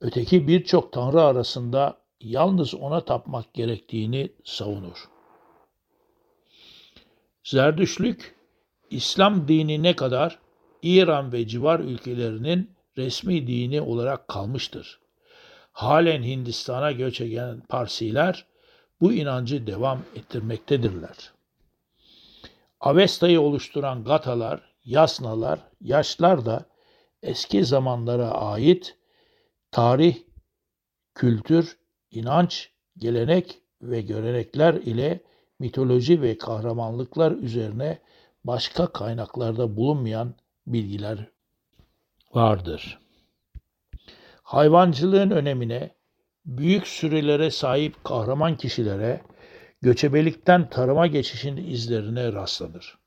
öteki 0.00 0.48
birçok 0.48 0.92
tanrı 0.92 1.22
arasında 1.22 1.98
yalnız 2.20 2.74
ona 2.74 3.04
tapmak 3.04 3.54
gerektiğini 3.54 4.32
savunur. 4.44 5.08
Zerdüşlük, 7.44 8.34
İslam 8.90 9.48
dini 9.48 9.82
ne 9.82 9.96
kadar 9.96 10.38
İran 10.82 11.32
ve 11.32 11.46
civar 11.46 11.80
ülkelerinin 11.80 12.70
resmi 12.96 13.46
dini 13.46 13.80
olarak 13.80 14.28
kalmıştır. 14.28 15.00
Halen 15.72 16.22
Hindistan'a 16.22 16.92
göç 16.92 17.20
eden 17.20 17.60
Parsiler 17.60 18.46
bu 19.00 19.12
inancı 19.12 19.66
devam 19.66 20.02
ettirmektedirler. 20.16 21.32
Avesta'yı 22.80 23.40
oluşturan 23.40 24.04
Gatalar, 24.04 24.60
Yasnalar, 24.84 25.60
Yaşlar 25.80 26.46
da 26.46 26.64
eski 27.22 27.64
zamanlara 27.64 28.30
ait 28.30 28.96
tarih, 29.70 30.16
kültür, 31.14 31.78
inanç, 32.10 32.70
gelenek 32.98 33.58
ve 33.82 34.00
görenekler 34.00 34.74
ile 34.74 35.20
mitoloji 35.58 36.22
ve 36.22 36.38
kahramanlıklar 36.38 37.32
üzerine 37.32 37.98
başka 38.44 38.86
kaynaklarda 38.86 39.76
bulunmayan 39.76 40.34
bilgiler 40.66 41.30
vardır. 42.34 42.98
Hayvancılığın 44.42 45.30
önemine, 45.30 45.94
büyük 46.44 46.86
sürelere 46.86 47.50
sahip 47.50 48.04
kahraman 48.04 48.56
kişilere 48.56 49.20
göçebelikten 49.82 50.70
tarıma 50.70 51.06
geçişin 51.06 51.56
izlerine 51.56 52.32
rastlanır. 52.32 52.98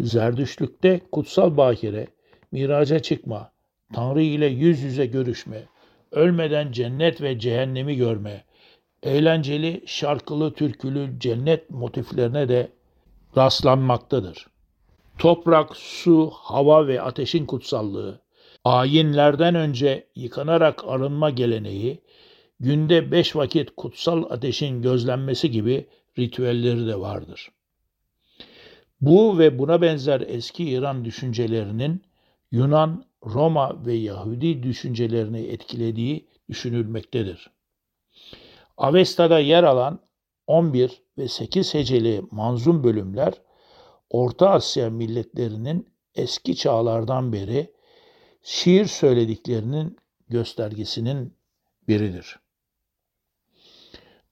Zerdüşlükte 0.00 1.00
kutsal 1.12 1.56
bakire, 1.56 2.08
miraca 2.52 2.98
çıkma, 2.98 3.52
Tanrı 3.94 4.22
ile 4.22 4.46
yüz 4.46 4.80
yüze 4.80 5.06
görüşme, 5.06 5.68
ölmeden 6.12 6.72
cennet 6.72 7.22
ve 7.22 7.38
cehennemi 7.38 7.96
görme, 7.96 8.44
eğlenceli, 9.02 9.84
şarkılı, 9.86 10.54
türkülü 10.54 11.20
cennet 11.20 11.70
motiflerine 11.70 12.48
de 12.48 12.72
rastlanmaktadır. 13.36 14.46
Toprak, 15.18 15.76
su, 15.76 16.30
hava 16.32 16.86
ve 16.86 17.02
ateşin 17.02 17.46
kutsallığı, 17.46 18.22
ayinlerden 18.64 19.54
önce 19.54 20.06
yıkanarak 20.14 20.84
arınma 20.86 21.30
geleneği, 21.30 22.02
günde 22.60 23.12
beş 23.12 23.36
vakit 23.36 23.70
kutsal 23.76 24.30
ateşin 24.30 24.82
gözlenmesi 24.82 25.50
gibi 25.50 25.86
ritüelleri 26.18 26.86
de 26.86 27.00
vardır. 27.00 27.50
Bu 29.00 29.38
ve 29.38 29.58
buna 29.58 29.82
benzer 29.82 30.20
eski 30.26 30.64
İran 30.70 31.04
düşüncelerinin 31.04 32.02
Yunan, 32.50 33.04
Roma 33.24 33.86
ve 33.86 33.94
Yahudi 33.94 34.62
düşüncelerini 34.62 35.40
etkilediği 35.40 36.28
düşünülmektedir. 36.48 37.50
Avesta'da 38.76 39.38
yer 39.38 39.64
alan 39.64 40.00
11 40.46 41.02
ve 41.18 41.28
8 41.28 41.74
heceli 41.74 42.22
manzum 42.30 42.84
bölümler 42.84 43.32
Orta 44.10 44.50
Asya 44.50 44.90
milletlerinin 44.90 45.88
eski 46.14 46.56
çağlardan 46.56 47.32
beri 47.32 47.72
şiir 48.42 48.84
söylediklerinin 48.84 49.96
göstergesinin 50.28 51.34
biridir. 51.88 52.38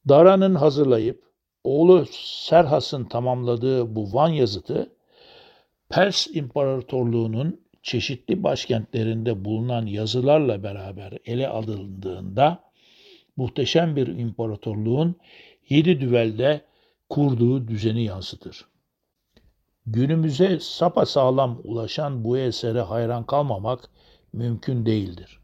Dara'nın 0.09 0.55
hazırlayıp 0.55 1.23
oğlu 1.65 2.07
Serhas'ın 2.13 3.05
tamamladığı 3.05 3.97
bu 3.97 4.13
Van 4.13 4.29
yazıtı 4.29 4.93
Pers 5.89 6.27
İmparatorluğu'nun 6.27 7.67
çeşitli 7.83 8.43
başkentlerinde 8.43 9.45
bulunan 9.45 9.87
yazılarla 9.87 10.63
beraber 10.63 11.13
ele 11.25 11.49
alındığında 11.49 12.65
muhteşem 13.37 13.97
bir 13.97 14.07
imparatorluğun 14.07 15.17
yedi 15.69 16.01
düvelde 16.01 16.65
kurduğu 17.09 17.69
düzeni 17.69 18.05
yansıtır. 18.05 18.67
Günümüze 19.87 20.61
sapa 20.61 21.07
sağlam 21.07 21.61
ulaşan 21.65 22.25
bu 22.25 22.39
esere 22.39 22.81
hayran 22.81 23.25
kalmamak 23.25 23.91
mümkün 24.33 24.87
değildir. 24.87 25.41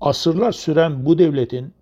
Asırlar 0.00 0.52
süren 0.52 1.06
bu 1.06 1.18
devletin 1.18 1.74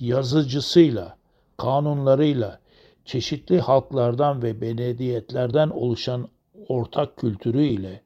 yazıcısıyla, 0.00 1.16
kanunlarıyla, 1.56 2.60
çeşitli 3.04 3.60
halklardan 3.60 4.42
ve 4.42 4.60
belediyetlerden 4.60 5.68
oluşan 5.68 6.28
ortak 6.68 7.16
kültürü 7.16 7.62
ile 7.62 8.02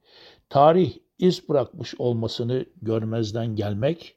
tarih 0.49 0.93
iz 1.19 1.49
bırakmış 1.49 1.95
olmasını 1.99 2.65
görmezden 2.83 3.57
gelmek, 3.57 4.17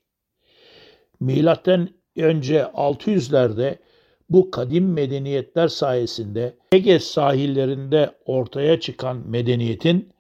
milattan 1.19 1.89
önce 2.15 2.61
600'lerde 2.61 3.77
bu 4.29 4.51
kadim 4.51 4.93
medeniyetler 4.93 5.67
sayesinde 5.67 6.57
Ege 6.71 6.99
sahillerinde 6.99 8.15
ortaya 8.25 8.79
çıkan 8.79 9.29
medeniyetin 9.29 10.13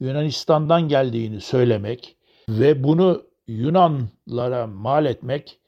Yunanistan'dan 0.00 0.88
geldiğini 0.88 1.40
söylemek 1.40 2.16
ve 2.48 2.84
bunu 2.84 3.22
Yunanlara 3.46 4.66
mal 4.66 5.06
etmek 5.06 5.58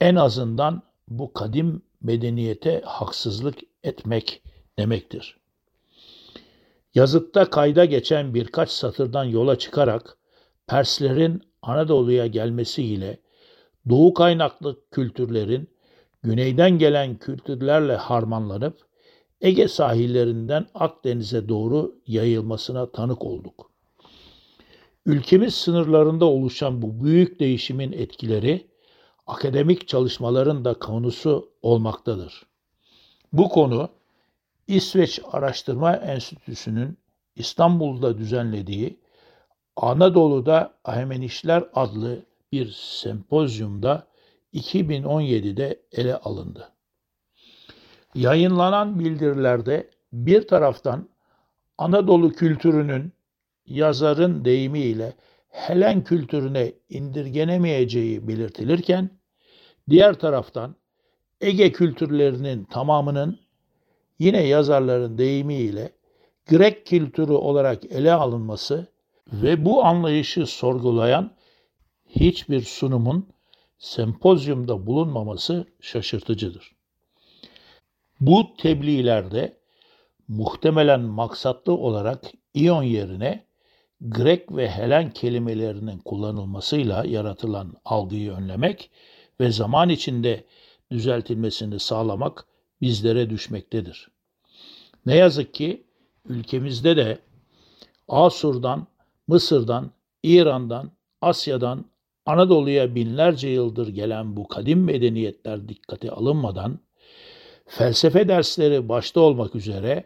en 0.00 0.14
azından 0.14 0.82
bu 1.08 1.32
kadim 1.32 1.82
medeniyete 2.02 2.82
haksızlık 2.84 3.58
etmek 3.82 4.42
demektir. 4.78 5.36
Yazıtta 6.94 7.50
kayda 7.50 7.84
geçen 7.84 8.34
birkaç 8.34 8.70
satırdan 8.70 9.24
yola 9.24 9.58
çıkarak 9.58 10.16
Perslerin 10.66 11.42
Anadolu'ya 11.62 12.26
gelmesiyle 12.26 13.18
Doğu 13.88 14.14
kaynaklı 14.14 14.80
kültürlerin 14.90 15.68
güneyden 16.26 16.78
gelen 16.78 17.16
kültürlerle 17.18 17.96
harmanlanıp 17.96 18.78
Ege 19.40 19.68
sahillerinden 19.68 20.66
Akdeniz'e 20.74 21.48
doğru 21.48 21.94
yayılmasına 22.06 22.92
tanık 22.92 23.24
olduk. 23.24 23.70
Ülkemiz 25.06 25.54
sınırlarında 25.54 26.24
oluşan 26.24 26.82
bu 26.82 27.04
büyük 27.04 27.40
değişimin 27.40 27.92
etkileri 27.92 28.66
akademik 29.26 29.88
çalışmaların 29.88 30.64
da 30.64 30.74
konusu 30.74 31.50
olmaktadır. 31.62 32.46
Bu 33.32 33.48
konu 33.48 33.88
İsveç 34.68 35.20
Araştırma 35.32 35.96
Enstitüsü'nün 35.96 36.98
İstanbul'da 37.36 38.18
düzenlediği 38.18 39.00
Anadolu'da 39.76 40.74
Ahmenişler 40.84 41.64
adlı 41.74 42.18
bir 42.52 42.72
sempozyumda 42.72 44.06
2017'de 44.56 45.82
ele 45.92 46.16
alındı. 46.16 46.72
Yayınlanan 48.14 48.98
bildirilerde 48.98 49.90
bir 50.12 50.48
taraftan 50.48 51.08
Anadolu 51.78 52.32
kültürünün 52.32 53.12
yazarın 53.66 54.44
deyimiyle 54.44 55.12
Helen 55.48 56.04
kültürüne 56.04 56.72
indirgenemeyeceği 56.88 58.28
belirtilirken, 58.28 59.10
diğer 59.90 60.14
taraftan 60.14 60.76
Ege 61.40 61.72
kültürlerinin 61.72 62.64
tamamının 62.64 63.38
yine 64.18 64.42
yazarların 64.46 65.18
deyimiyle 65.18 65.92
Grek 66.46 66.86
kültürü 66.86 67.32
olarak 67.32 67.84
ele 67.84 68.12
alınması 68.12 68.86
ve 69.32 69.64
bu 69.64 69.84
anlayışı 69.84 70.46
sorgulayan 70.46 71.36
hiçbir 72.06 72.60
sunumun 72.60 73.28
sempozyumda 73.78 74.86
bulunmaması 74.86 75.66
şaşırtıcıdır. 75.80 76.72
Bu 78.20 78.56
tebliğlerde 78.58 79.56
muhtemelen 80.28 81.00
maksatlı 81.00 81.72
olarak 81.72 82.24
İyon 82.54 82.82
yerine 82.82 83.46
Grek 84.00 84.52
ve 84.52 84.70
Helen 84.70 85.10
kelimelerinin 85.10 85.98
kullanılmasıyla 85.98 87.04
yaratılan 87.04 87.74
algıyı 87.84 88.32
önlemek 88.32 88.90
ve 89.40 89.52
zaman 89.52 89.88
içinde 89.88 90.44
düzeltilmesini 90.90 91.80
sağlamak 91.80 92.46
bizlere 92.80 93.30
düşmektedir. 93.30 94.08
Ne 95.06 95.16
yazık 95.16 95.54
ki 95.54 95.86
ülkemizde 96.28 96.96
de 96.96 97.18
Asur'dan, 98.08 98.86
Mısır'dan, 99.26 99.90
İran'dan, 100.22 100.90
Asya'dan, 101.20 101.84
Anadolu'ya 102.26 102.94
binlerce 102.94 103.48
yıldır 103.48 103.88
gelen 103.88 104.36
bu 104.36 104.48
kadim 104.48 104.84
medeniyetler 104.84 105.68
dikkate 105.68 106.10
alınmadan 106.10 106.78
felsefe 107.66 108.28
dersleri 108.28 108.88
başta 108.88 109.20
olmak 109.20 109.54
üzere 109.54 110.04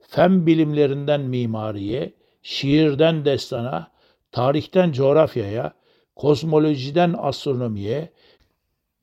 fen 0.00 0.46
bilimlerinden 0.46 1.20
mimariye, 1.20 2.12
şiirden 2.42 3.24
destana, 3.24 3.90
tarihten 4.32 4.92
coğrafyaya, 4.92 5.72
kozmolojiden 6.16 7.14
astronomiye, 7.18 8.12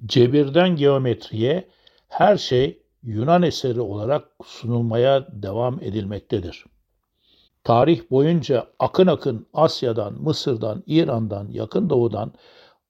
cebirden 0.05 0.75
geometriye 0.75 1.67
her 2.07 2.37
şey 2.37 2.85
Yunan 3.05 3.43
eseri 3.43 3.81
olarak 3.81 4.29
sunulmaya 4.45 5.27
devam 5.31 5.83
edilmektedir. 5.83 6.65
Tarih 7.65 8.11
boyunca 8.11 8.67
akın 8.79 9.07
akın 9.07 9.47
Asya'dan, 9.53 10.13
Mısır'dan, 10.13 10.83
İran'dan, 10.87 11.47
Yakın 11.51 11.89
Doğu'dan 11.89 12.33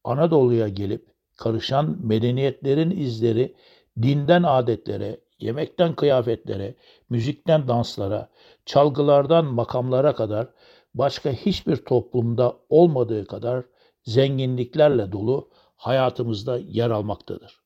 Anadolu'ya 0.03 0.67
gelip 0.67 1.07
karışan 1.37 1.97
medeniyetlerin 2.03 2.91
izleri 2.91 3.55
dinden 4.01 4.43
adetlere, 4.43 5.19
yemekten 5.39 5.95
kıyafetlere, 5.95 6.75
müzikten 7.09 7.67
danslara, 7.67 8.29
çalgılardan 8.65 9.45
makamlara 9.45 10.15
kadar 10.15 10.47
başka 10.93 11.31
hiçbir 11.31 11.75
toplumda 11.75 12.57
olmadığı 12.69 13.25
kadar 13.25 13.65
zenginliklerle 14.03 15.11
dolu 15.11 15.49
hayatımızda 15.75 16.57
yer 16.57 16.89
almaktadır. 16.89 17.59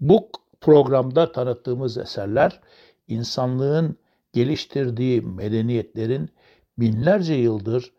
Bu 0.00 0.30
programda 0.60 1.32
tanıttığımız 1.32 1.98
eserler 1.98 2.60
insanlığın 3.08 3.98
geliştirdiği 4.32 5.20
medeniyetlerin 5.20 6.30
binlerce 6.78 7.34
yıldır 7.34 7.92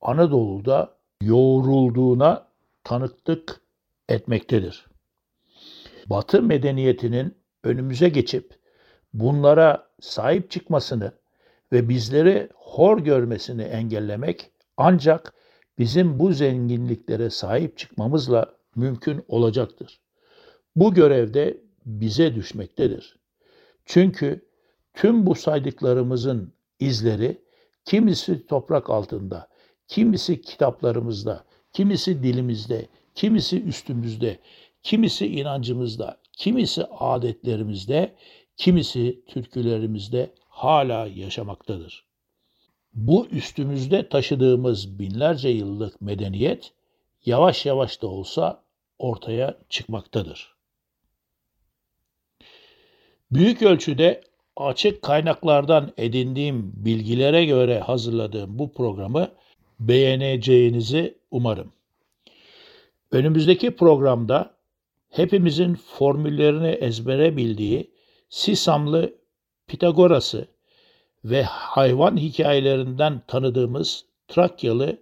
Anadolu'da 0.00 0.96
yoğrulduğuna 1.22 2.48
tanıklık 2.84 3.60
etmektedir. 4.08 4.86
Batı 6.06 6.42
medeniyetinin 6.42 7.34
önümüze 7.64 8.08
geçip 8.08 8.54
bunlara 9.14 9.88
sahip 10.00 10.50
çıkmasını 10.50 11.12
ve 11.72 11.88
bizleri 11.88 12.48
hor 12.54 12.98
görmesini 12.98 13.62
engellemek 13.62 14.50
ancak 14.76 15.34
bizim 15.78 16.18
bu 16.18 16.32
zenginliklere 16.32 17.30
sahip 17.30 17.78
çıkmamızla 17.78 18.54
mümkün 18.76 19.24
olacaktır. 19.28 20.00
Bu 20.76 20.94
görevde 20.94 21.60
bize 21.86 22.34
düşmektedir. 22.34 23.18
Çünkü 23.84 24.44
tüm 24.94 25.26
bu 25.26 25.34
saydıklarımızın 25.34 26.52
izleri 26.80 27.42
kimisi 27.84 28.46
toprak 28.46 28.90
altında, 28.90 29.48
kimisi 29.88 30.42
kitaplarımızda, 30.42 31.44
kimisi 31.72 32.22
dilimizde, 32.22 32.88
kimisi 33.14 33.62
üstümüzde, 33.62 34.38
kimisi 34.82 35.26
inancımızda, 35.26 36.20
kimisi 36.32 36.84
adetlerimizde, 36.84 38.14
kimisi 38.56 39.24
türkülerimizde 39.26 40.34
hala 40.48 41.06
yaşamaktadır. 41.06 42.04
Bu 42.94 43.26
üstümüzde 43.26 44.08
taşıdığımız 44.08 44.98
binlerce 44.98 45.48
yıllık 45.48 46.00
medeniyet 46.00 46.72
yavaş 47.24 47.66
yavaş 47.66 48.02
da 48.02 48.06
olsa 48.06 48.62
ortaya 48.98 49.58
çıkmaktadır. 49.68 50.54
Büyük 53.30 53.62
ölçüde 53.62 54.22
açık 54.56 55.02
kaynaklardan 55.02 55.92
edindiğim 55.96 56.72
bilgilere 56.76 57.44
göre 57.44 57.80
hazırladığım 57.80 58.58
bu 58.58 58.72
programı 58.72 59.28
beğeneceğinizi 59.80 61.18
umarım. 61.30 61.72
Önümüzdeki 63.10 63.76
programda 63.76 64.54
hepimizin 65.10 65.74
formüllerini 65.74 66.68
ezbere 66.68 67.36
bildiği 67.36 67.90
Sisamlı 68.28 69.14
Pitagoras'ı 69.66 70.48
ve 71.24 71.42
hayvan 71.42 72.16
hikayelerinden 72.16 73.22
tanıdığımız 73.26 74.04
Trakyalı 74.28 74.98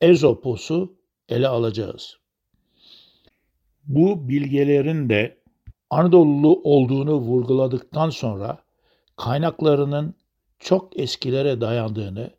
Ezopos'u 0.00 0.96
ele 1.28 1.48
alacağız. 1.48 2.18
Bu 3.84 4.28
bilgelerin 4.28 5.08
de 5.08 5.37
Anadolulu 5.90 6.60
olduğunu 6.64 7.14
vurguladıktan 7.14 8.10
sonra 8.10 8.58
kaynaklarının 9.16 10.14
çok 10.58 11.00
eskilere 11.00 11.60
dayandığını 11.60 12.30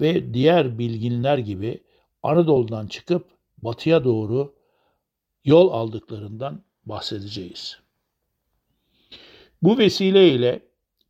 ve 0.00 0.34
diğer 0.34 0.78
bilginler 0.78 1.38
gibi 1.38 1.82
Anadolu'dan 2.22 2.86
çıkıp 2.86 3.26
batıya 3.58 4.04
doğru 4.04 4.54
yol 5.44 5.70
aldıklarından 5.70 6.62
bahsedeceğiz. 6.84 7.78
Bu 9.62 9.78
vesileyle 9.78 10.60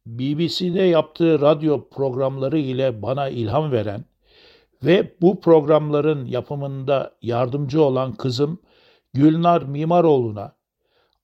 BBC'de 0.07 0.83
yaptığı 0.83 1.41
radyo 1.41 1.89
programları 1.89 2.59
ile 2.59 3.03
bana 3.03 3.29
ilham 3.29 3.73
veren 3.73 4.05
ve 4.83 5.17
bu 5.21 5.41
programların 5.41 6.27
yapımında 6.27 7.17
yardımcı 7.23 7.83
olan 7.83 8.13
kızım 8.13 8.59
Gülnar 9.15 9.63
Mimaroğlu'na, 9.63 10.56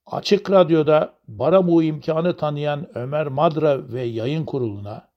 Açık 0.05 0.51
Radyo'da 0.51 1.13
bana 1.27 1.67
bu 1.67 1.83
imkanı 1.83 2.37
tanıyan 2.37 2.97
Ömer 2.97 3.27
Madra 3.27 3.93
ve 3.93 4.01
yayın 4.01 4.45
kuruluna, 4.45 5.09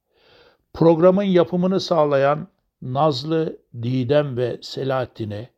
programın 0.72 1.22
yapımını 1.22 1.80
sağlayan 1.80 2.48
Nazlı, 2.82 3.58
Didem 3.82 4.36
ve 4.36 4.58
Selahattin'e 4.62 5.50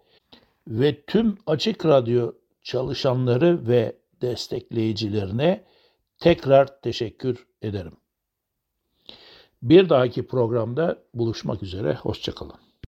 ve 0.68 1.02
tüm 1.02 1.38
Açık 1.46 1.86
Radyo 1.86 2.32
çalışanları 2.62 3.68
ve 3.68 3.96
destekleyicilerine 4.22 5.64
tekrar 6.18 6.80
teşekkür 6.80 7.46
ederim. 7.62 7.96
Bir 9.62 9.88
dahaki 9.88 10.26
programda 10.26 10.98
buluşmak 11.14 11.62
üzere, 11.62 11.94
hoşçakalın. 11.94 12.67